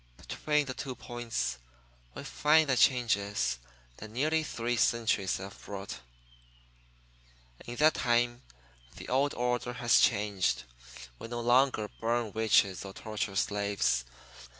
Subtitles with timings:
[0.17, 1.59] Between the two points
[2.15, 3.59] we find the changes
[3.97, 5.99] that nearly three centuries have brought.
[7.67, 8.41] In that time
[8.95, 10.63] the old order has changed.
[11.19, 14.03] We no longer burn witches or torture slaves.